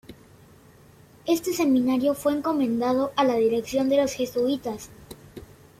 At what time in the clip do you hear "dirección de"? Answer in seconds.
3.35-4.01